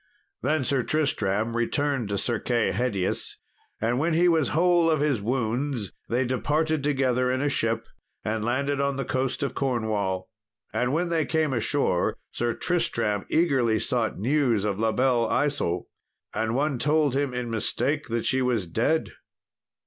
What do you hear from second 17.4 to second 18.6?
mistake that she